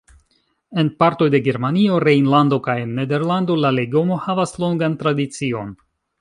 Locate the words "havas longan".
4.25-4.97